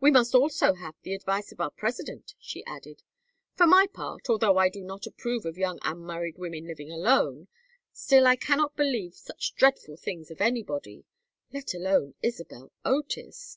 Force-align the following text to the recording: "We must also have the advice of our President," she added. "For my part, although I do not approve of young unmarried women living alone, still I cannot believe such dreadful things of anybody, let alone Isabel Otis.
"We 0.00 0.10
must 0.10 0.34
also 0.34 0.74
have 0.74 0.96
the 1.02 1.14
advice 1.14 1.52
of 1.52 1.60
our 1.60 1.70
President," 1.70 2.34
she 2.40 2.64
added. 2.66 3.04
"For 3.54 3.64
my 3.64 3.86
part, 3.86 4.28
although 4.28 4.58
I 4.58 4.68
do 4.68 4.82
not 4.82 5.06
approve 5.06 5.46
of 5.46 5.56
young 5.56 5.78
unmarried 5.82 6.36
women 6.36 6.66
living 6.66 6.90
alone, 6.90 7.46
still 7.92 8.26
I 8.26 8.34
cannot 8.34 8.74
believe 8.74 9.14
such 9.14 9.54
dreadful 9.54 9.96
things 9.98 10.32
of 10.32 10.40
anybody, 10.40 11.04
let 11.52 11.74
alone 11.74 12.14
Isabel 12.24 12.72
Otis. 12.84 13.48